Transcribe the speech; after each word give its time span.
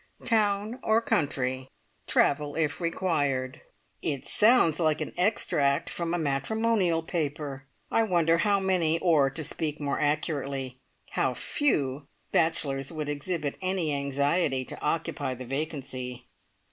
Town 0.25 0.79
or 0.81 0.99
country. 0.99 1.69
Travel 2.07 2.55
if 2.55 2.81
required." 2.81 3.61
It 4.01 4.23
sounds 4.23 4.79
like 4.79 4.99
an 4.99 5.13
extract 5.15 5.91
from 5.91 6.11
a 6.11 6.17
matrimonial 6.17 7.03
paper. 7.03 7.67
I 7.91 8.01
wonder 8.01 8.39
how 8.39 8.59
many, 8.59 8.97
or, 8.97 9.29
to 9.29 9.43
speak 9.43 9.79
more 9.79 9.99
accurately, 9.99 10.79
how 11.11 11.35
few 11.35 12.07
bachelors 12.31 12.91
would 12.91 13.09
exhibit 13.09 13.59
any 13.61 13.93
anxiety 13.93 14.65
to 14.65 14.81
occupy 14.81 15.35
the 15.35 15.45
vacancy. 15.45 16.25